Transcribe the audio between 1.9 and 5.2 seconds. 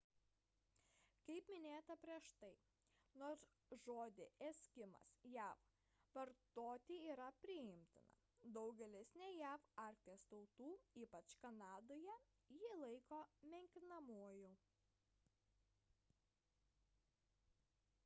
prieš tai nors žodį eskimas